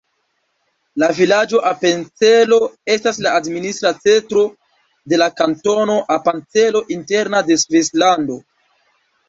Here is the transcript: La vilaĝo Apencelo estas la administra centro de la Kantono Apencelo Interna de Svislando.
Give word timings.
La 1.01 1.09
vilaĝo 1.17 1.59
Apencelo 1.71 2.57
estas 2.95 3.21
la 3.27 3.35
administra 3.41 3.93
centro 4.07 4.47
de 5.15 5.21
la 5.25 5.29
Kantono 5.45 6.01
Apencelo 6.19 6.85
Interna 6.99 7.47
de 7.53 7.63
Svislando. 7.67 8.43